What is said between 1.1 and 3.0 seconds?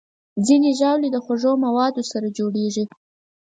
د خوږو موادو سره جوړېږي.